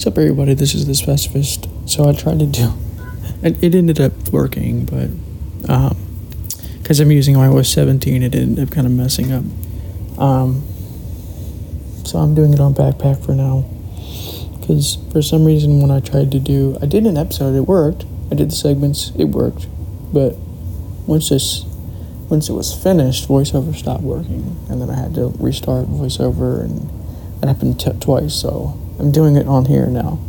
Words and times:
What's 0.00 0.06
up, 0.06 0.16
everybody? 0.16 0.54
This 0.54 0.74
is 0.74 0.86
the 0.86 0.94
specifist. 0.94 1.68
So 1.84 2.08
I 2.08 2.14
tried 2.14 2.38
to 2.38 2.46
do, 2.46 2.72
and 3.42 3.62
it 3.62 3.74
ended 3.74 4.00
up 4.00 4.30
working, 4.30 4.86
but 4.86 5.10
because 6.80 7.00
I'm 7.00 7.10
using 7.10 7.34
iOS 7.34 7.66
17, 7.66 8.22
it 8.22 8.34
ended 8.34 8.66
up 8.66 8.72
kind 8.74 8.86
of 8.86 8.94
messing 8.94 9.30
up. 9.30 9.44
Um, 10.18 10.62
so 12.06 12.18
I'm 12.18 12.34
doing 12.34 12.54
it 12.54 12.60
on 12.60 12.72
Backpack 12.72 13.22
for 13.22 13.32
now. 13.32 13.68
Because 14.58 14.96
for 15.12 15.20
some 15.20 15.44
reason, 15.44 15.82
when 15.82 15.90
I 15.90 16.00
tried 16.00 16.32
to 16.32 16.38
do, 16.38 16.78
I 16.80 16.86
did 16.86 17.04
an 17.04 17.18
episode, 17.18 17.54
it 17.54 17.68
worked. 17.68 18.06
I 18.32 18.36
did 18.36 18.52
the 18.52 18.56
segments, 18.56 19.12
it 19.18 19.24
worked. 19.24 19.66
But 20.14 20.34
once 21.06 21.28
this, 21.28 21.64
once 22.30 22.48
it 22.48 22.54
was 22.54 22.74
finished, 22.74 23.28
VoiceOver 23.28 23.76
stopped 23.76 24.02
working, 24.02 24.64
and 24.70 24.80
then 24.80 24.88
I 24.88 24.98
had 24.98 25.14
to 25.16 25.34
restart 25.38 25.88
VoiceOver, 25.88 26.62
and 26.62 26.88
that 27.42 27.48
happened 27.48 27.78
t- 27.78 27.92
twice. 28.00 28.32
So 28.32 28.80
I'm 29.00 29.12
doing 29.12 29.36
it 29.36 29.46
on 29.46 29.64
here 29.64 29.86
now. 29.86 30.20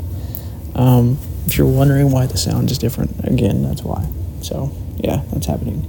Um, 0.76 1.18
if 1.46 1.58
you're 1.58 1.68
wondering 1.68 2.12
why 2.12 2.26
the 2.26 2.38
sound 2.38 2.72
is 2.72 2.78
different, 2.78 3.26
again, 3.26 3.64
that's 3.64 3.84
why. 3.84 4.08
So 4.42 4.72
yeah, 4.98 5.24
that's 5.32 5.46
happening. 5.46 5.86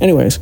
Anyways, 0.00 0.38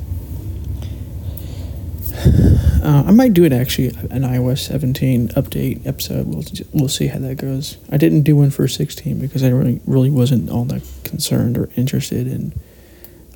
uh, 2.84 3.04
I 3.06 3.10
might 3.10 3.32
do 3.32 3.44
it 3.44 3.52
actually 3.52 3.88
an 3.88 4.22
iOS 4.22 4.58
17 4.58 5.28
update 5.28 5.86
episode. 5.86 6.26
We'll 6.26 6.44
we'll 6.72 6.88
see 6.88 7.06
how 7.06 7.18
that 7.20 7.36
goes. 7.36 7.78
I 7.90 7.96
didn't 7.96 8.22
do 8.22 8.36
one 8.36 8.50
for 8.50 8.68
16 8.68 9.18
because 9.18 9.42
I 9.42 9.48
really 9.48 9.80
really 9.86 10.10
wasn't 10.10 10.50
all 10.50 10.64
that 10.66 10.82
concerned 11.04 11.56
or 11.56 11.70
interested 11.76 12.26
in 12.26 12.52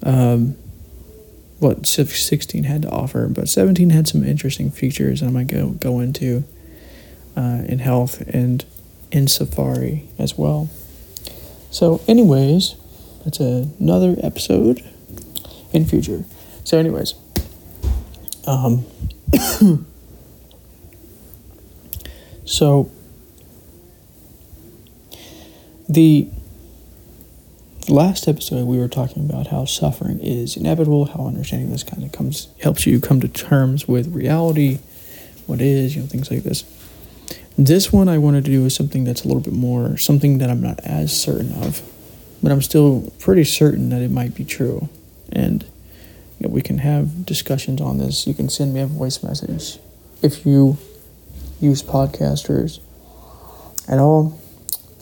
um, 0.02 0.56
what 1.58 1.86
16 1.86 2.64
had 2.64 2.82
to 2.82 2.91
offer, 2.91 3.28
but 3.28 3.48
17 3.48 3.91
had 3.91 4.08
some 4.08 4.24
interesting 4.24 4.70
features 4.70 5.22
I 5.22 5.28
might 5.28 5.46
go 5.46 5.70
go 5.70 6.00
into 6.00 6.44
uh, 7.36 7.62
in 7.66 7.78
health 7.78 8.20
and 8.22 8.64
in 9.10 9.28
Safari 9.28 10.09
as 10.18 10.36
well. 10.36 10.68
So, 11.70 12.00
anyways, 12.06 12.77
that's 13.25 13.41
another 13.41 14.16
episode 14.22 14.83
in 15.72 15.86
future. 15.86 16.25
So, 16.64 16.78
anyways, 16.78 17.14
um, 18.47 18.84
so 22.44 22.91
the 25.88 26.28
last 27.88 28.28
episode 28.28 28.66
we 28.66 28.78
were 28.78 28.88
talking 28.88 29.28
about 29.28 29.48
how 29.48 29.64
suffering 29.64 30.20
is 30.20 30.56
inevitable, 30.56 31.06
how 31.06 31.27
understanding 31.27 31.70
this 31.70 31.83
kind 31.83 32.05
of 32.05 32.12
comes 32.12 32.48
helps 32.60 32.86
you 32.86 33.00
come 33.00 33.20
to 33.20 33.28
terms 33.28 33.88
with 33.88 34.14
reality, 34.14 34.78
what 35.47 35.60
is, 35.60 35.94
you 35.94 36.03
know, 36.03 36.08
things 36.08 36.30
like 36.30 36.42
this. 36.42 36.64
This 37.58 37.92
one 37.92 38.08
I 38.08 38.19
wanted 38.19 38.45
to 38.47 38.50
do 38.50 38.64
is 38.64 38.75
something 38.75 39.05
that's 39.05 39.25
a 39.25 39.28
little 39.28 39.42
bit 39.42 39.53
more 39.53 39.97
something 39.98 40.39
that 40.39 40.50
I'm 40.50 40.61
not 40.61 40.81
as 40.81 41.19
certain 41.19 41.53
of, 41.62 41.83
but 42.42 42.50
I'm 42.50 42.62
still 42.62 43.12
pretty 43.19 43.44
certain 43.44 43.91
that 43.91 44.03
it 44.03 44.11
might 44.11 44.34
be 44.34 44.44
true. 44.44 44.89
And 45.31 45.62
you 46.39 46.48
know, 46.48 46.55
we 46.55 46.62
can 46.62 46.78
have 46.78 47.27
discussions 47.27 47.81
on 47.81 47.98
this. 47.98 48.27
You 48.27 48.34
can 48.34 48.48
send 48.48 48.72
me 48.75 48.81
a 48.81 48.86
voice 48.86 49.22
message 49.22 49.78
if 50.22 50.47
you 50.47 50.78
use 51.61 51.83
podcasters 51.83 52.81
at 53.89 53.98
all, 53.98 54.39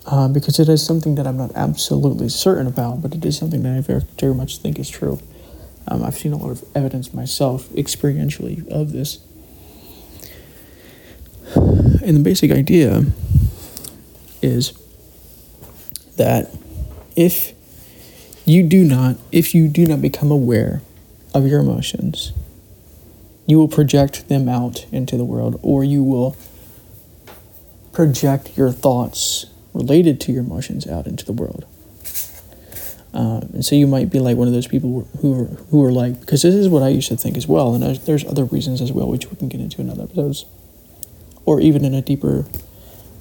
uh, 0.07 0.29
because 0.29 0.59
it 0.59 0.69
is 0.69 0.85
something 0.85 1.14
that 1.14 1.27
I'm 1.27 1.37
not 1.37 1.53
absolutely 1.55 2.29
certain 2.29 2.67
about, 2.67 3.03
but 3.03 3.14
it 3.14 3.25
is 3.25 3.39
something 3.39 3.62
that 3.62 3.77
I 3.77 3.81
very, 3.81 4.03
very 4.19 4.35
much 4.35 4.59
think 4.59 4.79
is 4.79 4.89
true. 4.89 5.20
Um, 5.87 6.03
I've 6.03 6.17
seen 6.17 6.33
a 6.33 6.37
lot 6.37 6.51
of 6.51 6.64
evidence 6.75 7.12
myself, 7.12 7.69
experientially, 7.70 8.67
of 8.69 8.92
this. 8.92 9.19
And 11.55 12.17
the 12.17 12.23
basic 12.23 12.51
idea 12.51 13.05
is 14.43 14.73
that 16.17 16.51
if 17.17 17.53
you 18.45 18.62
do 18.62 18.84
not, 18.84 19.17
if 19.33 19.55
you 19.55 19.69
do 19.69 19.87
not 19.87 20.01
become 20.01 20.31
aware 20.31 20.83
of 21.35 21.47
your 21.47 21.61
emotions, 21.61 22.33
you 23.47 23.58
will 23.58 23.69
project 23.69 24.29
them 24.29 24.48
out 24.48 24.86
into 24.92 25.17
the 25.17 25.24
world, 25.24 25.58
or 25.63 25.85
you 25.85 26.02
will 26.02 26.36
project 27.92 28.57
your 28.57 28.70
thoughts 28.70 29.47
related 29.74 30.20
to 30.20 30.33
your 30.33 30.42
emotions 30.42 30.86
out 30.86 31.07
into 31.07 31.24
the 31.24 31.33
world. 31.33 31.64
Um, 33.13 33.51
and 33.55 33.64
so 33.64 33.74
you 33.74 33.89
might 33.89 34.08
be 34.08 34.20
like 34.20 34.36
one 34.36 34.47
of 34.47 34.55
those 34.55 34.69
people 34.69 35.08
who 35.20 35.42
are, 35.42 35.47
who 35.70 35.85
are 35.85 35.91
like, 35.91 36.20
because 36.20 36.42
this 36.42 36.55
is 36.55 36.69
what 36.69 36.83
I 36.83 36.89
used 36.89 37.08
to 37.08 37.17
think 37.17 37.36
as 37.36 37.48
well, 37.48 37.74
and 37.74 37.83
there's 37.83 38.24
other 38.24 38.45
reasons 38.45 38.80
as 38.80 38.92
well, 38.92 39.08
which 39.08 39.29
we 39.30 39.36
can 39.36 39.48
get 39.48 39.61
into 39.61 39.80
in 39.80 39.91
other 39.91 40.05
episodes, 40.05 40.45
or 41.50 41.61
even 41.61 41.84
in 41.84 41.92
a 41.94 42.00
deeper 42.00 42.46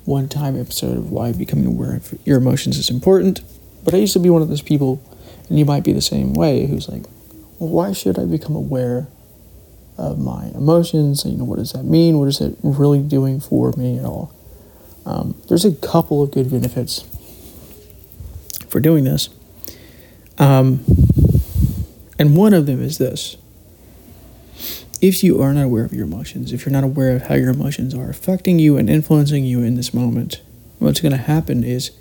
one 0.05 0.29
time 0.29 0.55
episode 0.55 0.95
of 0.95 1.09
why 1.09 1.31
becoming 1.31 1.65
aware 1.65 1.95
of 1.95 2.13
your 2.25 2.37
emotions 2.37 2.77
is 2.77 2.91
important. 2.91 3.41
But 3.83 3.95
I 3.95 3.97
used 3.97 4.13
to 4.13 4.19
be 4.19 4.29
one 4.29 4.43
of 4.43 4.49
those 4.49 4.61
people, 4.61 5.01
and 5.49 5.57
you 5.57 5.65
might 5.65 5.83
be 5.83 5.93
the 5.93 6.01
same 6.01 6.35
way, 6.35 6.67
who's 6.67 6.87
like, 6.87 7.05
well, 7.57 7.71
why 7.71 7.91
should 7.91 8.19
I 8.19 8.25
become 8.25 8.55
aware 8.55 9.07
of 9.97 10.19
my 10.19 10.51
emotions? 10.53 11.25
You 11.25 11.37
know, 11.37 11.43
what 11.43 11.57
does 11.57 11.71
that 11.71 11.85
mean? 11.85 12.19
What 12.19 12.27
is 12.27 12.39
it 12.39 12.55
really 12.61 13.01
doing 13.01 13.39
for 13.39 13.71
me 13.75 13.97
at 13.97 14.05
all? 14.05 14.31
Um, 15.07 15.41
there's 15.47 15.65
a 15.65 15.71
couple 15.71 16.21
of 16.21 16.29
good 16.29 16.51
benefits 16.51 17.03
for 18.67 18.79
doing 18.79 19.05
this. 19.05 19.29
Um, 20.37 20.85
and 22.19 22.37
one 22.37 22.53
of 22.53 22.67
them 22.67 22.79
is 22.79 22.99
this 22.99 23.37
if 25.01 25.23
you 25.23 25.41
are 25.41 25.53
not 25.53 25.65
aware 25.65 25.85
of 25.85 25.93
your 25.93 26.05
emotions, 26.05 26.51
if 26.51 26.65
you're 26.65 26.73
not 26.73 26.83
aware 26.83 27.15
of 27.15 27.23
how 27.23 27.35
your 27.35 27.49
emotions 27.49 27.93
are 27.93 28.09
affecting 28.09 28.59
you 28.59 28.77
and 28.77 28.89
influencing 28.89 29.45
you 29.45 29.61
in 29.61 29.75
this 29.75 29.93
moment, 29.93 30.41
what's 30.79 30.99
going 30.99 31.11
to 31.11 31.17
happen 31.17 31.63
is 31.63 31.91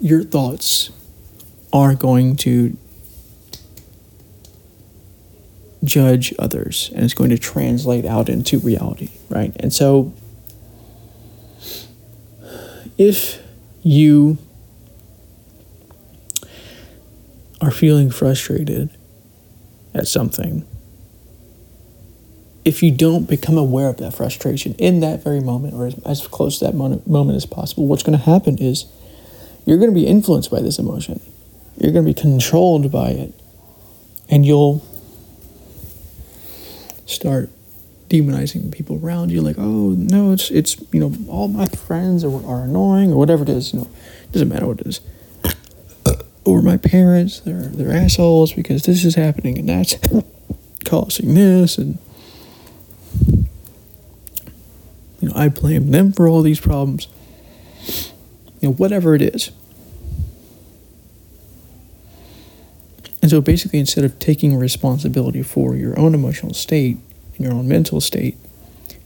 your 0.00 0.22
thoughts 0.22 0.90
are 1.72 1.94
going 1.94 2.36
to 2.36 2.76
judge 5.82 6.34
others 6.38 6.90
and 6.94 7.04
it's 7.04 7.14
going 7.14 7.30
to 7.30 7.38
translate 7.38 8.04
out 8.04 8.28
into 8.28 8.58
reality, 8.58 9.10
right? 9.28 9.54
And 9.58 9.72
so 9.72 10.12
if 12.98 13.42
you 13.82 14.38
are 17.60 17.70
feeling 17.70 18.10
frustrated 18.10 18.90
at 19.94 20.06
something, 20.06 20.66
if 22.70 22.84
you 22.84 22.92
don't 22.92 23.28
become 23.28 23.58
aware 23.58 23.88
of 23.88 23.96
that 23.96 24.14
frustration 24.14 24.74
in 24.74 25.00
that 25.00 25.24
very 25.24 25.40
moment 25.40 25.74
or 25.74 25.90
as, 26.08 26.24
close 26.28 26.60
to 26.60 26.64
that 26.64 26.72
moment, 26.72 27.04
moment 27.04 27.34
as 27.34 27.44
possible, 27.44 27.88
what's 27.88 28.04
going 28.04 28.16
to 28.16 28.24
happen 28.24 28.56
is 28.58 28.86
you're 29.66 29.76
going 29.76 29.90
to 29.90 29.94
be 29.94 30.06
influenced 30.06 30.52
by 30.52 30.60
this 30.60 30.78
emotion. 30.78 31.20
You're 31.76 31.90
going 31.90 32.06
to 32.06 32.14
be 32.14 32.20
controlled 32.20 32.92
by 32.92 33.08
it. 33.08 33.34
And 34.28 34.46
you'll 34.46 34.84
start 37.06 37.50
demonizing 38.08 38.70
people 38.72 39.00
around 39.04 39.30
you 39.30 39.40
like 39.40 39.56
oh 39.56 39.94
no 39.96 40.32
it's 40.32 40.50
it's 40.50 40.80
you 40.92 40.98
know 40.98 41.12
all 41.28 41.46
my 41.46 41.66
friends 41.66 42.24
are, 42.24 42.44
are 42.44 42.64
annoying 42.64 43.12
or 43.12 43.16
whatever 43.16 43.44
it 43.44 43.48
is 43.48 43.72
you 43.72 43.78
know 43.78 43.88
it 44.24 44.32
doesn't 44.32 44.48
matter 44.48 44.66
what 44.66 44.80
it 44.80 44.86
is 44.86 45.00
or 46.44 46.60
my 46.60 46.76
parents 46.76 47.38
they're 47.40 47.62
they're 47.62 47.96
assholes 47.96 48.52
because 48.52 48.82
this 48.82 49.04
is 49.04 49.14
happening 49.14 49.58
and 49.58 49.68
that's 49.68 49.96
causing 50.84 51.34
this 51.34 51.78
and 51.78 51.98
you 55.20 55.28
know 55.28 55.34
I 55.34 55.48
blame 55.48 55.90
them 55.90 56.12
for 56.12 56.28
all 56.28 56.42
these 56.42 56.60
problems. 56.60 57.08
You 58.60 58.68
know 58.68 58.74
whatever 58.74 59.14
it 59.14 59.22
is. 59.22 59.50
And 63.22 63.30
so 63.30 63.40
basically 63.40 63.78
instead 63.78 64.04
of 64.04 64.18
taking 64.18 64.56
responsibility 64.56 65.42
for 65.42 65.76
your 65.76 65.98
own 65.98 66.14
emotional 66.14 66.54
state 66.54 66.96
and 67.36 67.44
your 67.44 67.52
own 67.52 67.68
mental 67.68 68.00
state 68.00 68.36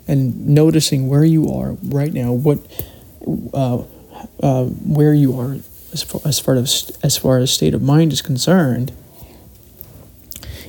and 0.06 0.48
noticing 0.48 1.08
where 1.08 1.24
you 1.24 1.53
are 1.53 1.72
right 1.82 2.12
now 2.12 2.32
what 2.32 2.58
uh, 3.53 3.83
uh, 4.42 4.65
where 4.65 5.15
you 5.15 5.39
are 5.39 5.56
as 5.92 6.03
far, 6.03 6.21
as 6.24 6.39
far 6.39 6.54
as 6.56 6.92
as 7.03 7.16
far 7.16 7.39
as 7.39 7.53
state 7.53 7.74
of 7.74 7.83
mind 7.83 8.12
is 8.12 8.21
concerned, 8.21 8.92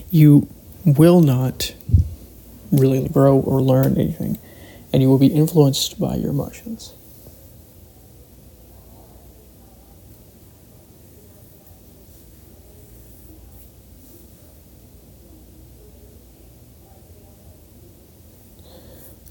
you 0.09 0.47
will 0.85 1.21
not 1.21 1.73
really 2.71 3.07
grow 3.09 3.37
or 3.37 3.61
learn 3.61 3.97
anything, 3.97 4.37
and 4.95 5.01
you 5.01 5.09
will 5.09 5.17
be 5.17 5.27
influenced 5.27 5.99
by 5.99 6.15
your 6.15 6.29
emotions. 6.29 6.93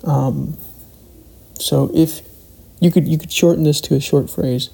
Um, 0.04 0.58
so 1.58 1.90
if 1.94 2.20
you 2.78 2.90
could 2.90 3.08
you 3.08 3.16
could 3.16 3.32
shorten 3.32 3.64
this 3.64 3.80
to 3.80 3.94
a 3.94 4.00
short 4.00 4.28
phrase 4.28 4.68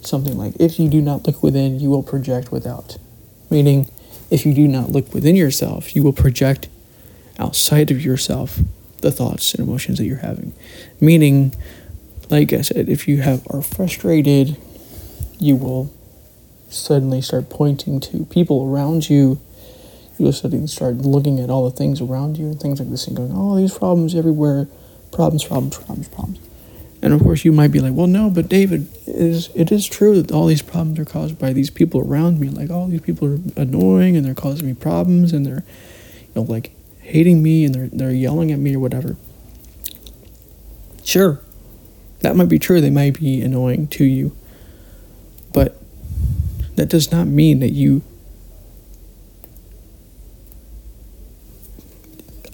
something 0.00 0.36
like, 0.36 0.54
if 0.58 0.80
you 0.80 0.88
do 0.88 1.00
not 1.00 1.24
look 1.24 1.40
within, 1.40 1.78
you 1.78 1.88
will 1.88 2.02
project 2.02 2.50
without. 2.50 2.98
Meaning, 3.48 3.88
if 4.28 4.44
you 4.44 4.52
do 4.54 4.66
not 4.66 4.90
look 4.90 5.14
within 5.14 5.36
yourself, 5.36 5.94
you 5.94 6.02
will 6.02 6.12
project 6.12 6.68
outside 7.38 7.92
of 7.92 8.04
yourself 8.04 8.58
the 9.00 9.10
thoughts 9.10 9.54
and 9.54 9.66
emotions 9.66 9.98
that 9.98 10.04
you're 10.04 10.18
having. 10.18 10.52
Meaning, 11.00 11.54
like 12.28 12.52
I 12.52 12.60
said, 12.62 12.88
if 12.88 13.08
you 13.08 13.22
have 13.22 13.46
are 13.50 13.62
frustrated, 13.62 14.56
you 15.38 15.56
will 15.56 15.92
suddenly 16.68 17.20
start 17.20 17.50
pointing 17.50 18.00
to 18.00 18.24
people 18.26 18.66
around 18.66 19.10
you. 19.10 19.40
You 20.18 20.26
will 20.26 20.32
suddenly 20.32 20.66
start 20.66 20.96
looking 20.96 21.40
at 21.40 21.50
all 21.50 21.68
the 21.68 21.76
things 21.76 22.00
around 22.00 22.36
you 22.36 22.46
and 22.46 22.60
things 22.60 22.78
like 22.78 22.90
this 22.90 23.06
and 23.06 23.16
going, 23.16 23.32
oh, 23.34 23.56
these 23.56 23.76
problems 23.76 24.14
everywhere, 24.14 24.68
problems, 25.12 25.44
problems, 25.44 25.76
problems, 25.76 26.08
problems. 26.08 26.38
And 27.02 27.14
of 27.14 27.22
course, 27.22 27.44
you 27.46 27.52
might 27.52 27.68
be 27.68 27.80
like, 27.80 27.94
well, 27.94 28.06
no, 28.06 28.28
but 28.28 28.48
David, 28.48 28.86
it 29.06 29.16
is, 29.16 29.48
it 29.54 29.72
is 29.72 29.86
true 29.86 30.20
that 30.20 30.32
all 30.32 30.46
these 30.46 30.60
problems 30.60 30.98
are 30.98 31.06
caused 31.06 31.38
by 31.38 31.54
these 31.54 31.70
people 31.70 32.00
around 32.00 32.38
me. 32.38 32.50
Like, 32.50 32.70
all 32.70 32.88
these 32.88 33.00
people 33.00 33.26
are 33.26 33.38
annoying 33.56 34.16
and 34.16 34.24
they're 34.24 34.34
causing 34.34 34.66
me 34.66 34.74
problems 34.74 35.32
and 35.32 35.46
they're, 35.46 35.64
you 35.64 36.32
know, 36.34 36.42
like 36.42 36.72
hating 37.10 37.42
me 37.42 37.64
and 37.64 37.74
they're, 37.74 37.88
they're 37.88 38.12
yelling 38.12 38.50
at 38.52 38.58
me 38.58 38.74
or 38.74 38.80
whatever. 38.80 39.16
Sure, 41.04 41.40
that 42.20 42.36
might 42.36 42.48
be 42.48 42.58
true. 42.58 42.80
They 42.80 42.90
might 42.90 43.18
be 43.18 43.40
annoying 43.42 43.88
to 43.88 44.04
you. 44.04 44.36
But 45.52 45.76
that 46.76 46.88
does 46.88 47.10
not 47.10 47.26
mean 47.26 47.60
that 47.60 47.70
you 47.70 48.02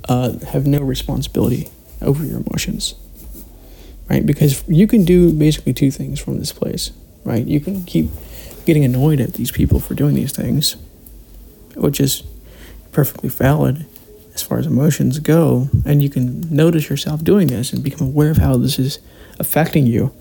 uh, 0.08 0.38
have 0.47 0.67
no 0.67 0.81
responsibility 0.81 1.69
over 2.00 2.25
your 2.25 2.41
emotions 2.41 2.94
right? 4.08 4.25
Because 4.25 4.62
you 4.69 4.87
can 4.87 5.05
do 5.05 5.32
basically 5.32 5.73
two 5.73 5.91
things 5.91 6.20
from 6.20 6.38
this 6.38 6.53
place, 6.53 6.93
right? 7.25 7.44
You 7.44 7.61
can 7.61 7.85
keep 7.85 8.11
getting 8.64 8.85
annoyed 8.85 9.20
at 9.20 9.35
these 9.35 9.50
people 9.50 9.81
for 9.81 9.94
doing 9.94 10.14
these 10.14 10.32
things, 10.32 10.76
which 11.75 12.00
is 12.00 12.23
perfectly 12.93 13.29
valid 13.29 13.87
as 14.36 14.42
far 14.42 14.58
as 14.58 14.66
emotions 14.66 15.18
go, 15.18 15.70
and 15.86 16.02
you 16.02 16.10
can 16.10 16.42
notice 16.54 16.90
yourself 16.90 17.24
doing 17.24 17.46
this 17.46 17.72
and 17.72 17.82
become 17.82 18.06
aware 18.06 18.30
of 18.30 18.36
how 18.36 18.58
this 18.58 18.78
is 18.78 18.98
affecting 19.38 19.86
you. 19.86 20.12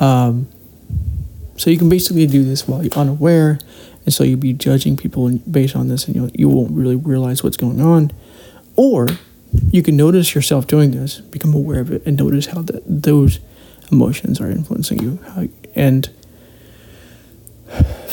Um, 0.00 0.48
so 1.58 1.68
you 1.68 1.76
can 1.76 1.90
basically 1.90 2.26
do 2.26 2.44
this 2.44 2.66
while 2.66 2.82
you're 2.82 2.94
unaware, 2.94 3.58
and 4.06 4.14
so 4.14 4.24
you'll 4.24 4.40
be 4.40 4.54
judging 4.54 4.96
people 4.96 5.28
based 5.50 5.76
on 5.76 5.88
this, 5.88 6.06
and 6.06 6.16
you'll, 6.16 6.30
you 6.30 6.48
won't 6.48 6.70
really 6.70 6.96
realize 6.96 7.44
what's 7.44 7.58
going 7.58 7.82
on. 7.82 8.10
Or 8.74 9.08
you 9.70 9.82
can 9.82 9.98
notice 9.98 10.34
yourself 10.34 10.66
doing 10.66 10.92
this, 10.92 11.20
become 11.20 11.52
aware 11.52 11.80
of 11.80 11.92
it, 11.92 12.02
and 12.06 12.16
notice 12.16 12.46
how 12.46 12.62
that 12.62 12.82
those 12.86 13.38
emotions 13.92 14.40
are 14.40 14.50
influencing 14.50 15.02
you, 15.02 15.18
how, 15.34 15.48
and 15.74 16.08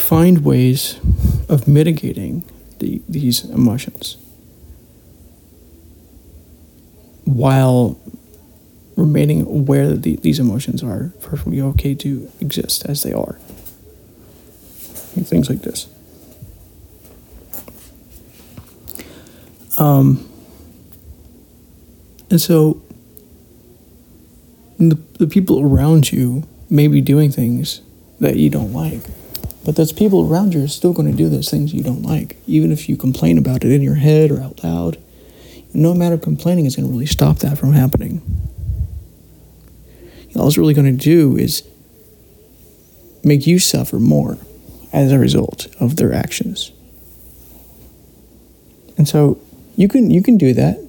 find 0.04 0.44
ways 0.44 1.00
of 1.48 1.66
mitigating 1.66 2.44
the, 2.80 3.02
these 3.08 3.46
emotions 3.46 4.18
while 7.24 7.98
remaining 8.98 9.42
aware 9.48 9.88
that 9.88 10.04
the, 10.04 10.18
these 10.18 10.40
emotions 10.40 10.84
are 10.84 11.14
perfectly 11.22 11.62
okay 11.62 11.96
to 11.96 12.30
exist 12.42 12.86
as 12.86 13.02
they 13.04 13.14
are. 13.14 13.40
Things 15.24 15.50
like 15.50 15.62
this. 15.62 15.88
Um, 19.80 20.30
and 22.30 22.42
so 22.42 22.82
the, 24.78 25.00
the 25.18 25.28
people 25.28 25.62
around 25.62 26.12
you 26.12 26.44
may 26.70 26.88
be 26.90 27.00
doing 27.00 27.32
things 27.32 27.82
that 28.20 28.36
you 28.36 28.50
don't 28.50 28.74
like, 28.74 29.02
but 29.66 29.76
those 29.76 29.94
people 29.94 30.30
around 30.30 30.54
you 30.54 30.64
are 30.64 30.68
still 30.68 30.94
going 30.94 31.10
to 31.10 31.18
do 31.18 31.30
those 31.30 31.50
things 31.50 31.74
you 31.74 31.84
don't 31.84 32.02
like, 32.02 32.38
even 32.48 32.72
if 32.72 32.90
you 32.90 32.98
complain 32.98 33.38
about 33.38 33.64
it 33.64 33.72
in 33.72 33.82
your 33.82 33.96
head 33.96 34.32
or 34.32 34.42
out 34.42 34.64
loud. 34.64 34.98
No 35.74 35.92
amount 35.92 36.14
of 36.14 36.22
complaining 36.22 36.66
is 36.66 36.76
going 36.76 36.88
to 36.88 36.92
really 36.92 37.06
stop 37.06 37.40
that 37.40 37.58
from 37.58 37.74
happening. 37.74 38.22
All 40.36 40.48
it's 40.48 40.58
really 40.58 40.74
going 40.74 40.98
to 40.98 41.04
do 41.04 41.38
is 41.38 41.64
make 43.24 43.48
you 43.48 43.60
suffer 43.60 44.00
more 44.00 44.38
as 44.92 45.12
a 45.12 45.20
result 45.20 45.68
of 45.80 45.96
their 45.96 46.14
actions. 46.14 46.72
And 48.98 49.08
so 49.08 49.40
you 49.76 49.88
can 49.88 50.10
you 50.12 50.22
can 50.22 50.38
do 50.38 50.54
that. 50.54 50.80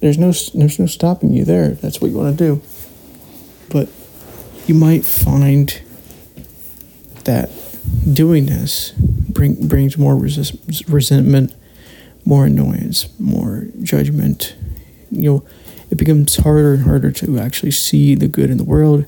There's 0.00 0.18
no 0.18 0.32
there's 0.54 0.78
no 0.78 0.86
stopping 0.86 1.32
you 1.32 1.44
there. 1.44 1.70
That's 1.70 2.00
what 2.00 2.10
you 2.10 2.16
want 2.16 2.38
to 2.38 2.44
do. 2.44 2.62
But 3.70 3.88
you 4.66 4.74
might 4.74 5.04
find 5.04 5.80
that 7.24 7.50
doing 8.12 8.46
this 8.46 8.92
bring, 8.92 9.68
brings 9.68 9.96
more 9.98 10.16
resist, 10.16 10.56
resentment, 10.88 11.54
more 12.24 12.46
annoyance, 12.46 13.08
more 13.18 13.68
judgment. 13.82 14.56
You 15.10 15.30
know, 15.30 15.46
it 15.90 15.96
becomes 15.96 16.36
harder 16.36 16.74
and 16.74 16.84
harder 16.84 17.12
to 17.12 17.38
actually 17.38 17.70
see 17.70 18.14
the 18.14 18.28
good 18.28 18.50
in 18.50 18.58
the 18.58 18.64
world. 18.64 19.04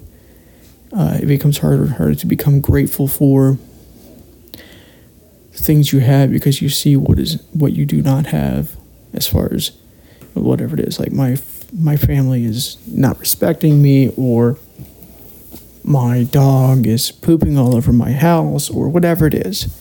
Uh, 0.93 1.19
it 1.21 1.27
becomes 1.27 1.59
harder 1.59 1.83
and 1.85 1.93
harder 1.95 2.15
to 2.15 2.27
become 2.27 2.61
grateful 2.61 3.09
for 3.09 3.59
things 5.53 5.93
you 5.93 6.01
have 6.01 6.31
because 6.31 6.63
you 6.63 6.69
see 6.69 6.97
what 6.97 7.19
is 7.19 7.43
what 7.53 7.73
you 7.73 7.85
do 7.85 8.01
not 8.01 8.27
have 8.27 8.77
as 9.13 9.27
far 9.27 9.53
as 9.53 9.73
whatever 10.35 10.79
it 10.79 10.81
is 10.87 11.01
like 11.01 11.11
my 11.11 11.37
my 11.77 11.97
family 11.97 12.45
is 12.45 12.79
not 12.87 13.19
respecting 13.19 13.83
me 13.83 14.13
or 14.17 14.57
my 15.89 16.23
dog 16.23 16.87
is 16.87 17.11
pooping 17.11 17.57
all 17.57 17.75
over 17.75 17.95
my 17.95 18.13
house 18.13 18.69
or 18.69 18.91
whatever 18.91 19.27
it 19.27 19.33
is. 19.33 19.75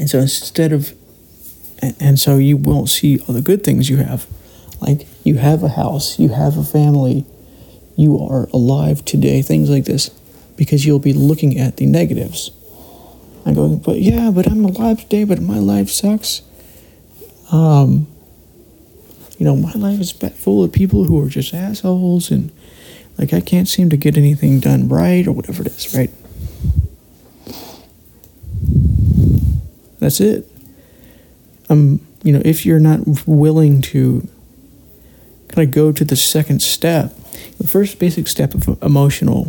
And 0.00 0.10
so 0.10 0.18
instead 0.18 0.72
of 0.72 0.94
and 2.00 2.18
so 2.18 2.36
you 2.36 2.56
won't 2.56 2.90
see 2.90 3.20
all 3.20 3.34
the 3.34 3.40
good 3.40 3.62
things 3.62 3.88
you 3.88 3.98
have. 3.98 4.26
Like 4.80 5.06
you 5.22 5.36
have 5.36 5.62
a 5.62 5.68
house 5.68 6.18
you 6.18 6.30
have 6.30 6.58
a 6.58 6.64
family 6.64 7.24
you 7.96 8.18
are 8.18 8.48
alive 8.52 9.04
today 9.04 9.42
things 9.42 9.70
like 9.70 9.84
this 9.84 10.08
because 10.56 10.84
you'll 10.84 10.98
be 10.98 11.12
looking 11.12 11.56
at 11.56 11.76
the 11.76 11.86
negatives. 11.86 12.50
And 13.46 13.54
going 13.54 13.78
but 13.78 14.00
yeah 14.00 14.32
but 14.32 14.50
i'm 14.50 14.64
alive 14.64 15.02
today 15.02 15.22
but 15.22 15.40
my 15.40 15.60
life 15.60 15.88
sucks. 15.88 16.42
Um 17.52 18.08
you 19.38 19.46
know, 19.46 19.56
my 19.56 19.72
life 19.72 20.00
is 20.00 20.10
full 20.10 20.64
of 20.64 20.72
people 20.72 21.04
who 21.04 21.24
are 21.24 21.28
just 21.28 21.54
assholes 21.54 22.30
and 22.30 22.52
like 23.20 23.34
I 23.34 23.40
can't 23.40 23.68
seem 23.68 23.90
to 23.90 23.98
get 23.98 24.16
anything 24.16 24.60
done 24.60 24.88
right 24.88 25.26
or 25.26 25.32
whatever 25.32 25.62
it 25.62 25.68
is, 25.68 25.94
right? 25.94 26.10
That's 29.98 30.20
it. 30.20 30.50
Um, 31.68 32.00
you 32.22 32.32
know, 32.32 32.40
if 32.44 32.64
you're 32.64 32.80
not 32.80 33.00
willing 33.26 33.82
to 33.82 34.26
kind 35.48 35.68
of 35.68 35.70
go 35.70 35.92
to 35.92 36.02
the 36.02 36.16
second 36.16 36.62
step, 36.62 37.14
the 37.58 37.68
first 37.68 37.98
basic 37.98 38.26
step 38.26 38.54
of 38.54 38.82
emotional, 38.82 39.44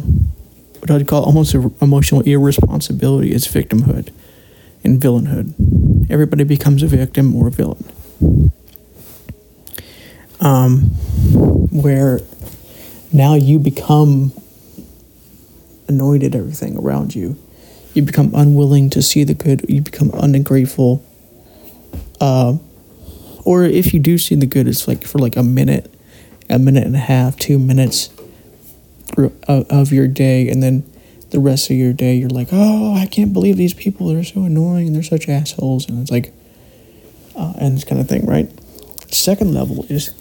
what 0.79 0.91
I'd 0.91 1.07
call 1.07 1.23
almost 1.23 1.53
emotional 1.53 2.21
irresponsibility 2.21 3.33
is 3.33 3.47
victimhood 3.47 4.09
and 4.83 5.01
villainhood. 5.01 6.11
Everybody 6.11 6.43
becomes 6.43 6.83
a 6.83 6.87
victim 6.87 7.33
or 7.35 7.47
a 7.47 7.51
villain 7.51 7.85
um, 10.41 10.81
where 11.71 12.19
now 13.13 13.35
you 13.35 13.59
become 13.59 14.33
annoyed 15.87 16.23
at 16.23 16.35
everything 16.35 16.77
around 16.77 17.15
you. 17.15 17.37
You 17.93 18.03
become 18.03 18.31
unwilling 18.33 18.89
to 18.91 19.01
see 19.01 19.23
the 19.23 19.33
good. 19.33 19.65
You 19.67 19.81
become 19.81 20.11
ungrateful. 20.13 21.03
Uh, 22.19 22.57
or 23.43 23.63
if 23.63 23.93
you 23.93 23.99
do 23.99 24.17
see 24.17 24.35
the 24.35 24.45
good, 24.45 24.67
it's 24.67 24.87
like 24.87 25.03
for 25.03 25.19
like 25.19 25.35
a 25.35 25.43
minute, 25.43 25.93
a 26.49 26.57
minute 26.57 26.85
and 26.85 26.95
a 26.95 26.99
half, 26.99 27.37
two 27.37 27.59
minutes 27.59 28.09
of 29.47 29.91
your 29.91 30.07
day, 30.07 30.47
and 30.47 30.63
then 30.63 30.89
the 31.31 31.39
rest 31.39 31.69
of 31.69 31.75
your 31.75 31.93
day, 31.93 32.15
you're 32.15 32.29
like, 32.29 32.49
oh, 32.51 32.93
I 32.93 33.05
can't 33.07 33.33
believe 33.33 33.57
these 33.57 33.73
people 33.73 34.07
They're 34.07 34.23
so 34.23 34.43
annoying 34.43 34.87
and 34.87 34.95
they're 34.95 35.03
such 35.03 35.27
assholes, 35.27 35.89
and 35.89 36.01
it's 36.01 36.11
like, 36.11 36.33
uh, 37.35 37.53
and 37.57 37.75
this 37.75 37.83
kind 37.83 37.99
of 37.99 38.07
thing, 38.07 38.25
right? 38.25 38.49
Second 39.11 39.53
level 39.53 39.85
is 39.89 40.13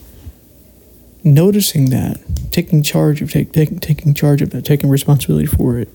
noticing 1.24 1.90
that, 1.90 2.20
taking 2.50 2.82
charge 2.82 3.22
of 3.22 3.30
take, 3.30 3.52
take, 3.52 3.80
taking 3.80 4.14
charge 4.14 4.42
of 4.42 4.50
that, 4.50 4.64
taking 4.64 4.90
responsibility 4.90 5.46
for 5.46 5.78
it, 5.78 5.88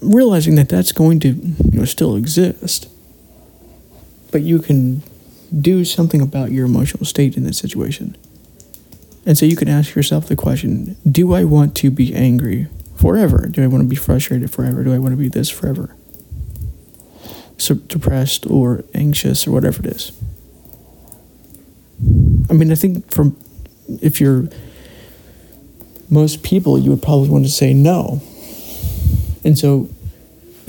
realizing 0.00 0.54
that 0.56 0.68
that's 0.68 0.92
going 0.92 1.20
to 1.20 1.28
you 1.28 1.78
know 1.78 1.84
still 1.84 2.16
exist, 2.16 2.88
but 4.30 4.42
you 4.42 4.58
can 4.58 5.02
do 5.60 5.84
something 5.84 6.20
about 6.20 6.50
your 6.50 6.66
emotional 6.66 7.04
state 7.04 7.36
in 7.36 7.44
that 7.44 7.54
situation. 7.54 8.16
And 9.24 9.38
so 9.38 9.46
you 9.46 9.56
can 9.56 9.68
ask 9.68 9.94
yourself 9.94 10.26
the 10.26 10.36
question 10.36 10.96
Do 11.10 11.34
I 11.34 11.44
want 11.44 11.76
to 11.76 11.90
be 11.90 12.14
angry 12.14 12.68
forever? 12.96 13.46
Do 13.46 13.62
I 13.62 13.66
want 13.66 13.82
to 13.82 13.88
be 13.88 13.96
frustrated 13.96 14.50
forever? 14.50 14.82
Do 14.82 14.92
I 14.92 14.98
want 14.98 15.12
to 15.12 15.16
be 15.16 15.28
this 15.28 15.50
forever? 15.50 15.94
So 17.58 17.74
depressed 17.74 18.46
or 18.50 18.84
anxious 18.94 19.46
or 19.46 19.52
whatever 19.52 19.80
it 19.80 19.86
is. 19.86 20.12
I 22.50 22.54
mean, 22.54 22.72
I 22.72 22.74
think 22.74 23.10
from 23.12 23.36
if 23.88 24.20
you're 24.20 24.48
most 26.10 26.42
people, 26.42 26.78
you 26.78 26.90
would 26.90 27.02
probably 27.02 27.28
want 27.28 27.44
to 27.44 27.50
say 27.50 27.72
no. 27.72 28.20
And 29.44 29.58
so 29.58 29.88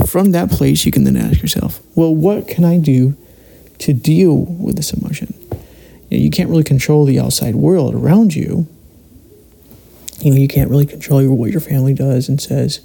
from 0.08 0.32
that 0.32 0.50
place, 0.50 0.86
you 0.86 0.91
can 0.91 1.03
then 1.03 1.17
ask 1.17 1.41
yourself, 1.41 1.82
well, 1.96 2.15
what 2.15 2.48
can 2.48 2.63
I 2.63 2.77
do 2.77 3.17
to 3.79 3.93
deal 3.93 4.38
with 4.38 4.77
this 4.77 4.93
emotion? 4.93 5.34
you, 6.13 6.20
know, 6.20 6.24
you 6.25 6.29
can't 6.29 6.50
really 6.50 6.63
control 6.63 7.05
the 7.05 7.20
outside 7.20 7.55
world 7.55 7.96
around 7.96 8.36
you. 8.36 8.67
You 10.20 10.32
know, 10.32 10.38
you 10.38 10.48
can't 10.48 10.70
really 10.70 10.86
control 10.86 11.27
what 11.36 11.51
your 11.51 11.60
family 11.60 11.93
does 11.93 12.29
and 12.29 12.39
says. 12.39 12.82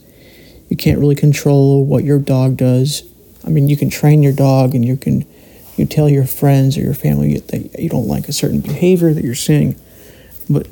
You 0.68 0.76
can't 0.76 0.98
really 0.98 1.14
control 1.14 1.84
what 1.84 2.04
your 2.04 2.18
dog 2.18 2.56
does. 2.56 3.02
I 3.46 3.50
mean, 3.50 3.68
you 3.68 3.76
can 3.76 3.90
train 3.90 4.22
your 4.22 4.32
dog 4.32 4.74
and 4.74 4.84
you 4.84 4.96
can 4.96 5.26
you 5.76 5.86
tell 5.86 6.08
your 6.08 6.24
friends 6.24 6.76
or 6.76 6.80
your 6.80 6.94
family 6.94 7.38
that 7.38 7.78
you 7.78 7.88
don't 7.88 8.08
like 8.08 8.28
a 8.28 8.32
certain 8.32 8.60
behavior 8.60 9.14
that 9.14 9.22
you're 9.22 9.36
seeing, 9.36 9.78
but 10.48 10.66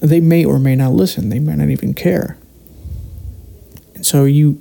they 0.00 0.20
may 0.20 0.44
or 0.44 0.58
may 0.58 0.74
not 0.74 0.92
listen. 0.92 1.28
They 1.28 1.38
may 1.38 1.54
not 1.54 1.68
even 1.68 1.94
care. 1.94 2.36
And 3.94 4.04
so 4.04 4.24
you 4.24 4.60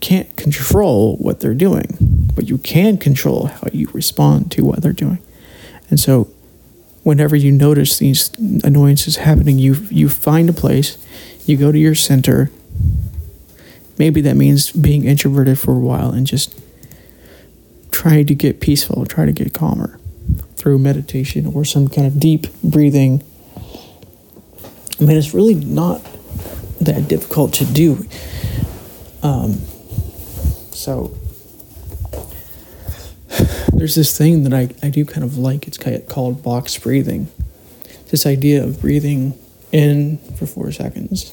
can't 0.00 0.34
control 0.36 1.16
what 1.16 1.40
they're 1.40 1.54
doing, 1.54 1.96
but 2.34 2.48
you 2.48 2.58
can 2.58 2.98
control 2.98 3.46
how 3.46 3.68
you 3.72 3.88
respond 3.92 4.50
to 4.52 4.64
what 4.64 4.82
they're 4.82 4.92
doing. 4.92 5.18
And 5.88 5.98
so 5.98 6.28
whenever 7.02 7.36
you 7.36 7.52
notice 7.52 7.98
these 7.98 8.30
annoyances 8.64 9.16
happening, 9.16 9.58
you 9.58 9.74
you 9.90 10.08
find 10.08 10.50
a 10.50 10.52
place, 10.52 10.98
you 11.46 11.56
go 11.56 11.70
to 11.70 11.78
your 11.78 11.94
center. 11.94 12.50
Maybe 13.98 14.20
that 14.22 14.36
means 14.36 14.72
being 14.72 15.04
introverted 15.04 15.58
for 15.58 15.72
a 15.72 15.78
while 15.78 16.10
and 16.10 16.26
just 16.26 16.60
trying 17.90 18.26
to 18.26 18.34
get 18.34 18.60
peaceful, 18.60 19.06
try 19.06 19.24
to 19.24 19.32
get 19.32 19.54
calmer 19.54 19.98
through 20.56 20.78
meditation 20.78 21.46
or 21.46 21.64
some 21.64 21.88
kind 21.88 22.06
of 22.06 22.18
deep 22.18 22.46
breathing. 22.62 23.22
I 24.98 25.04
mean, 25.04 25.16
it's 25.16 25.34
really 25.34 25.54
not 25.54 26.02
that 26.80 27.08
difficult 27.08 27.52
to 27.54 27.64
do. 27.64 28.06
Um, 29.22 29.54
so, 30.72 31.16
there's 33.72 33.94
this 33.94 34.16
thing 34.16 34.44
that 34.44 34.54
I, 34.54 34.74
I 34.82 34.90
do 34.90 35.04
kind 35.04 35.24
of 35.24 35.36
like. 35.36 35.68
It's 35.68 35.78
called 36.08 36.42
box 36.42 36.78
breathing. 36.78 37.28
This 38.10 38.24
idea 38.24 38.64
of 38.64 38.80
breathing 38.80 39.38
in 39.72 40.18
for 40.38 40.46
four 40.46 40.72
seconds, 40.72 41.32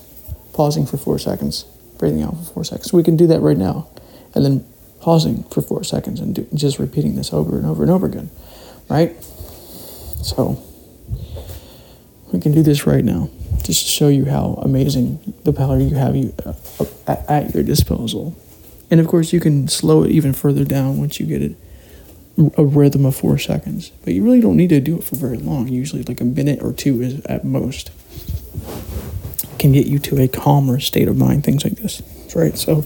pausing 0.54 0.86
for 0.86 0.98
four 0.98 1.20
seconds, 1.20 1.64
breathing 1.98 2.22
out 2.24 2.38
for 2.38 2.54
four 2.54 2.64
seconds. 2.64 2.92
We 2.92 3.04
can 3.04 3.16
do 3.16 3.28
that 3.28 3.40
right 3.40 3.58
now. 3.58 3.88
And 4.36 4.44
then 4.44 4.66
pausing 5.00 5.44
for 5.44 5.62
four 5.62 5.84
seconds 5.84 6.20
and 6.20 6.36
do, 6.36 6.48
just 6.54 6.80
repeating 6.80 7.16
this 7.16 7.32
over 7.32 7.58
and 7.58 7.66
over 7.66 7.84
and 7.84 7.92
over 7.92 8.06
again, 8.06 8.30
right? 8.90 9.16
So 9.24 10.62
we 12.32 12.40
can 12.40 12.52
do 12.52 12.64
this 12.64 12.88
right 12.88 13.04
now, 13.04 13.30
just 13.64 13.86
to 13.86 13.92
show 13.92 14.08
you 14.08 14.26
how 14.26 14.60
amazing 14.62 15.34
the 15.44 15.54
power 15.54 15.80
you 15.80 15.96
have 15.96 16.16
you 16.16 16.34
uh, 16.46 16.54
at, 17.08 17.30
at 17.30 17.54
your 17.54 17.64
disposal. 17.64 18.36
And 18.90 19.00
of 19.00 19.08
course, 19.08 19.34
you 19.34 19.40
can 19.40 19.68
slow 19.68 20.04
it 20.04 20.12
even 20.12 20.34
further 20.34 20.64
down 20.64 20.98
once 20.98 21.20
you 21.20 21.26
get 21.26 21.42
it 21.42 21.56
a 22.58 22.66
rhythm 22.66 23.06
of 23.06 23.16
four 23.16 23.38
seconds. 23.38 23.92
But 24.04 24.14
you 24.14 24.24
really 24.24 24.42
don't 24.42 24.58
need 24.58 24.70
to 24.70 24.80
do 24.80 24.98
it 24.98 25.04
for 25.04 25.16
very 25.16 25.38
long. 25.38 25.68
Usually, 25.68 26.04
like 26.04 26.22
a 26.22 26.26
minute 26.26 26.62
or 26.64 26.74
two 26.74 27.02
is 27.02 27.24
at 27.26 27.44
most. 27.44 27.92
Can 29.60 29.72
get 29.72 29.86
you 29.86 30.00
to 30.00 30.22
a 30.22 30.28
calmer 30.28 30.80
state 30.80 31.08
of 31.08 31.16
mind. 31.16 31.44
Things 31.44 31.64
like 31.64 31.76
this, 31.76 32.02
right? 32.36 32.58
So 32.58 32.84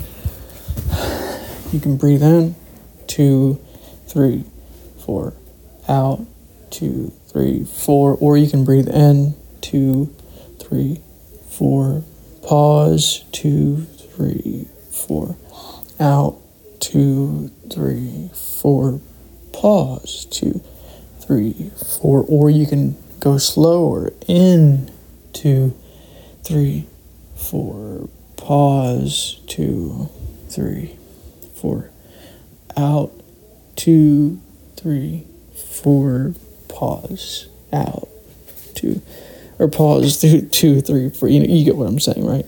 you 1.72 1.80
can 1.80 1.98
breathe 1.98 2.24
in, 2.24 2.56
two, 3.08 3.60
three, 4.08 4.44
four, 5.06 5.34
out, 5.88 6.26
two, 6.70 7.14
three, 7.28 7.64
four, 7.64 8.18
or 8.20 8.38
you 8.38 8.50
can 8.50 8.66
breathe 8.66 8.88
in, 8.88 9.36
two, 9.62 10.14
three, 10.60 11.02
four, 11.50 12.04
pause, 12.44 13.24
two, 13.32 13.82
three, 14.16 14.68
four, 14.92 15.38
out, 16.00 16.38
two, 16.80 17.52
three, 17.72 18.30
four, 18.34 19.00
pause, 19.54 20.26
two, 20.26 20.62
three, 21.20 21.72
four, 22.02 22.24
or 22.28 22.50
you 22.50 22.66
can 22.66 22.96
go 23.20 23.38
slower, 23.38 24.14
in, 24.28 24.92
two, 25.34 25.76
three, 26.44 26.88
four, 27.36 28.10
pause, 28.36 29.42
two, 29.48 30.10
three, 30.50 30.98
four, 31.56 31.90
out, 32.76 33.12
two, 33.76 34.40
three, 34.76 35.26
four, 35.58 36.34
pause, 36.68 37.48
out, 37.74 38.08
two, 38.76 39.02
or 39.60 39.68
pause, 39.68 40.20
two, 40.22 40.42
two, 40.48 40.82
three, 40.82 41.10
four. 41.10 41.30
You 41.30 41.40
know, 41.40 41.54
you 41.54 41.66
get 41.66 41.76
what 41.76 41.88
I'm 41.88 42.00
saying, 42.00 42.26
right? 42.26 42.46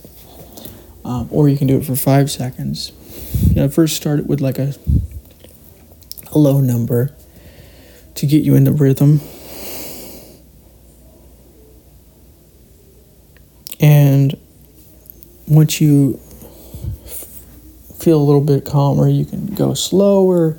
Um, 1.04 1.28
or 1.32 1.50
you 1.50 1.58
can 1.58 1.68
do 1.68 1.78
it 1.78 1.86
for 1.86 1.96
five 1.96 2.30
seconds. 2.30 2.92
You 3.50 3.56
know, 3.56 3.70
first 3.70 3.96
start 3.96 4.20
it 4.20 4.28
with 4.28 4.42
like 4.42 4.60
a, 4.60 4.74
a 6.32 6.38
low 6.38 6.60
number 6.60 7.16
to 8.16 8.26
get 8.26 8.44
you 8.44 8.56
in 8.56 8.66
the 8.66 8.72
rhythm. 8.72 9.22
And 13.80 14.38
once 15.48 15.80
you 15.80 16.20
feel 17.98 18.22
a 18.22 18.24
little 18.24 18.42
bit 18.42 18.66
calmer, 18.66 19.08
you 19.08 19.26
can 19.26 19.48
go 19.56 19.74
slower. 19.74 20.58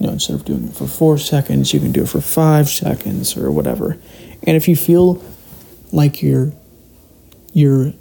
You 0.00 0.06
know, 0.06 0.12
instead 0.14 0.34
of 0.34 0.44
doing 0.44 0.64
it 0.64 0.74
for 0.74 0.86
four 0.86 1.18
seconds, 1.18 1.72
you 1.72 1.78
can 1.78 1.92
do 1.92 2.02
it 2.02 2.08
for 2.08 2.20
five 2.20 2.68
seconds 2.68 3.36
or 3.36 3.52
whatever. 3.52 3.98
And 4.42 4.56
if 4.56 4.66
you 4.66 4.74
feel 4.74 5.22
like 5.92 6.22
you're 6.22 6.52
you're 7.52 7.92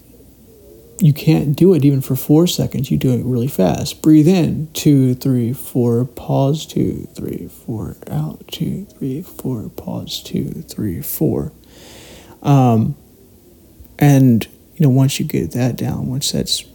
you 1.01 1.13
can't 1.13 1.55
do 1.55 1.73
it 1.73 1.85
even 1.85 2.01
for 2.01 2.15
four 2.15 2.47
seconds, 2.47 2.91
you 2.91 2.97
do 2.97 3.11
it 3.11 3.23
really 3.23 3.47
fast. 3.47 4.01
Breathe 4.01 4.27
in, 4.27 4.69
two, 4.73 5.15
three, 5.15 5.53
four, 5.53 6.05
pause, 6.05 6.65
two, 6.65 7.07
three, 7.15 7.47
four, 7.47 7.95
out, 8.09 8.45
two, 8.49 8.85
three, 8.85 9.21
four, 9.21 9.69
pause, 9.69 10.21
two, 10.21 10.51
three, 10.51 11.01
four. 11.01 11.53
Um, 12.41 12.97
and, 13.97 14.45
you 14.75 14.85
know, 14.85 14.89
once 14.89 15.19
you 15.19 15.25
get 15.25 15.51
that 15.51 15.77
down, 15.77 16.07
once 16.07 16.31
that's 16.31 16.65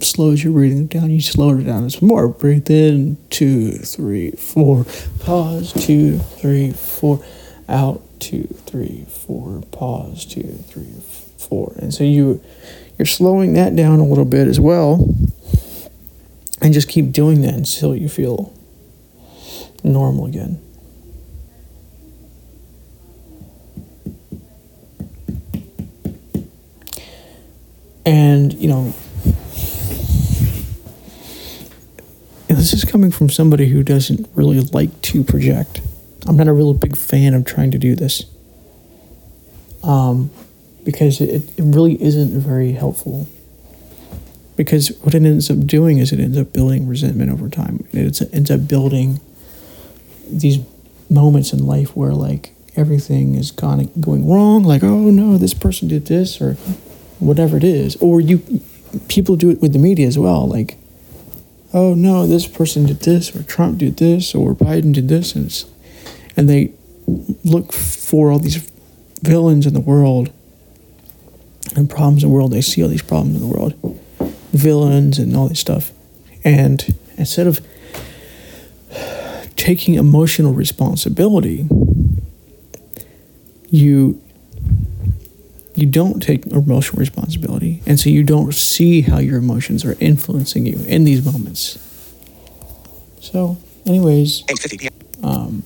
slows 0.00 0.42
your 0.42 0.52
breathing 0.52 0.86
down, 0.86 1.10
you 1.10 1.20
slow 1.20 1.56
it 1.58 1.64
down 1.64 1.88
some 1.90 2.08
more. 2.08 2.28
Breathe 2.28 2.70
in, 2.70 3.16
two, 3.30 3.72
three, 3.72 4.32
four. 4.32 4.86
Pause, 5.20 5.72
two, 5.72 6.18
three, 6.18 6.72
four. 6.72 7.24
Out, 7.68 8.02
two, 8.20 8.44
three, 8.66 9.06
four. 9.08 9.62
Pause, 9.72 10.26
two, 10.26 10.42
three, 10.42 10.92
four. 11.38 11.74
And 11.78 11.92
so 11.92 12.04
you 12.04 12.42
you're 12.98 13.06
slowing 13.06 13.54
that 13.54 13.74
down 13.74 13.98
a 13.98 14.06
little 14.06 14.24
bit 14.24 14.46
as 14.46 14.60
well. 14.60 15.08
And 16.60 16.72
just 16.72 16.88
keep 16.88 17.12
doing 17.12 17.42
that 17.42 17.54
until 17.54 17.94
you 17.94 18.08
feel 18.08 18.52
normal 19.82 20.26
again. 20.26 20.60
And, 28.06 28.52
you 28.54 28.68
know, 28.68 28.94
And 32.54 32.60
this 32.60 32.72
is 32.72 32.84
coming 33.04 33.12
from 33.12 33.28
somebody 33.28 33.68
who 33.68 33.82
doesn't 33.82 34.26
really 34.34 34.60
like 34.60 35.02
to 35.02 35.22
project. 35.22 35.82
I'm 36.26 36.38
not 36.38 36.48
a 36.48 36.54
real 36.54 36.72
big 36.72 36.96
fan 36.96 37.34
of 37.34 37.44
trying 37.44 37.70
to 37.72 37.78
do 37.78 37.94
this. 37.94 38.24
Um, 39.82 40.30
because 40.84 41.20
it, 41.20 41.50
it 41.58 41.62
really 41.62 42.02
isn't 42.02 42.30
very 42.40 42.72
helpful. 42.72 43.28
Because 44.56 44.88
what 45.02 45.14
it 45.14 45.22
ends 45.22 45.50
up 45.50 45.66
doing 45.66 45.98
is 45.98 46.12
it 46.12 46.18
ends 46.18 46.38
up 46.38 46.54
building 46.54 46.88
resentment 46.88 47.30
over 47.30 47.50
time. 47.50 47.86
It 47.92 48.22
ends 48.32 48.50
up 48.50 48.66
building 48.66 49.20
these 50.26 50.64
moments 51.10 51.52
in 51.52 51.66
life 51.66 51.94
where 51.94 52.14
like 52.14 52.54
everything 52.74 53.34
is 53.34 53.50
gone 53.50 53.90
going 54.00 54.26
wrong, 54.30 54.64
like 54.64 54.82
oh 54.82 55.10
no, 55.10 55.36
this 55.36 55.52
person 55.52 55.88
did 55.88 56.06
this 56.06 56.40
or 56.40 56.54
whatever 57.18 57.58
it 57.58 57.64
is, 57.64 57.96
or 57.96 58.22
you 58.22 58.62
people 59.08 59.36
do 59.36 59.50
it 59.50 59.60
with 59.60 59.74
the 59.74 59.78
media 59.78 60.06
as 60.06 60.18
well, 60.18 60.48
like 60.48 60.78
oh 61.74 61.92
no, 61.92 62.26
this 62.26 62.46
person 62.46 62.86
did 62.86 63.00
this, 63.00 63.34
or 63.34 63.42
Trump 63.42 63.78
did 63.78 63.96
this, 63.96 64.34
or 64.34 64.54
Biden 64.54 64.94
did 64.94 65.08
this, 65.08 65.34
and, 65.34 65.64
and 66.36 66.48
they 66.48 66.72
look 67.44 67.72
for 67.72 68.30
all 68.30 68.38
these 68.38 68.70
villains 69.22 69.66
in 69.66 69.74
the 69.74 69.80
world 69.80 70.32
and 71.74 71.90
problems 71.90 72.22
in 72.22 72.30
the 72.30 72.34
world. 72.34 72.52
They 72.52 72.60
see 72.60 72.82
all 72.82 72.88
these 72.88 73.02
problems 73.02 73.42
in 73.42 73.48
the 73.48 73.54
world, 73.54 73.74
villains 74.52 75.18
and 75.18 75.36
all 75.36 75.48
this 75.48 75.60
stuff, 75.60 75.90
and 76.44 76.96
instead 77.18 77.48
of 77.48 77.60
taking 79.56 79.94
emotional 79.94 80.52
responsibility, 80.52 81.66
you 83.70 84.22
you 85.74 85.86
don't 85.86 86.20
take 86.20 86.46
emotional 86.46 87.00
responsibility. 87.00 87.82
And 87.86 87.98
so 87.98 88.08
you 88.08 88.22
don't 88.22 88.54
see 88.54 89.02
how 89.02 89.18
your 89.18 89.38
emotions 89.38 89.84
are 89.84 89.96
influencing 90.00 90.66
you 90.66 90.78
in 90.86 91.04
these 91.04 91.24
moments. 91.24 91.78
So, 93.20 93.58
anyways, 93.84 94.44
um, 95.22 95.64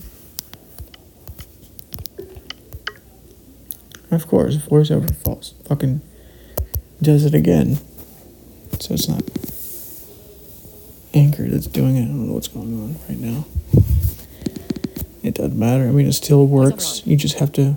of 4.11 4.27
course, 4.27 4.57
voiceover 4.57 5.15
false 5.15 5.55
fucking 5.67 6.01
does 7.03 7.25
it 7.25 7.35
again. 7.35 7.79
So 8.81 8.95
it's 8.95 9.09
not 9.09 9.23
Anchor 11.13 11.49
that's 11.49 11.67
doing 11.67 11.97
it. 11.97 12.05
I 12.05 12.07
don't 12.07 12.29
know 12.29 12.35
what's 12.35 12.49
going 12.49 12.73
on 12.81 12.97
right 13.09 13.19
now. 13.19 13.45
It 15.23 15.35
doesn't 15.35 15.59
matter. 15.59 15.89
I 15.89 15.91
mean, 15.91 16.07
it 16.07 16.13
still 16.13 16.47
works. 16.47 17.03
You 17.05 17.17
just 17.17 17.39
have 17.41 17.53
to 17.53 17.77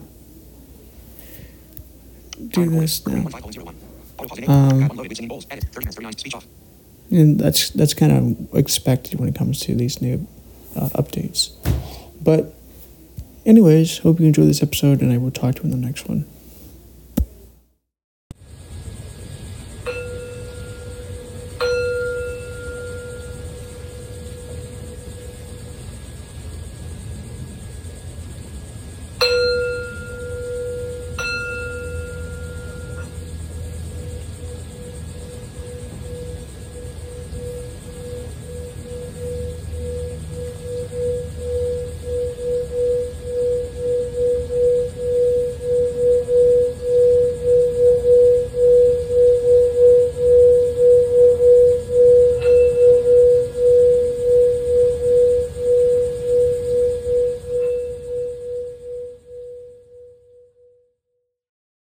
do 2.51 2.69
this 2.69 3.05
now. 3.07 3.25
Um, 4.47 4.89
and 7.11 7.39
that's 7.39 7.69
that's 7.71 7.93
kind 7.93 8.11
of 8.11 8.55
expected 8.55 9.19
when 9.19 9.29
it 9.29 9.35
comes 9.35 9.59
to 9.61 9.75
these 9.75 10.01
new 10.01 10.27
uh, 10.75 10.89
updates. 10.89 11.51
But, 12.23 12.53
anyways, 13.45 13.99
hope 13.99 14.19
you 14.19 14.27
enjoyed 14.27 14.47
this 14.47 14.61
episode, 14.61 15.01
and 15.01 15.11
I 15.11 15.17
will 15.17 15.31
talk 15.31 15.55
to 15.55 15.63
you 15.63 15.71
in 15.73 15.81
the 15.81 15.85
next 15.87 16.07
one. 16.07 16.25